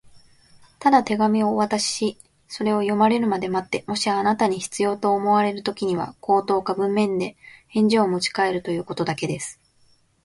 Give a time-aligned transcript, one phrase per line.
[0.81, 2.17] 「ただ手紙をお渡しし、
[2.47, 9.59] それを読まれるまで待って、もしあなたに必要と思われるときには、口頭か文面で返事をもちかえるということだけです」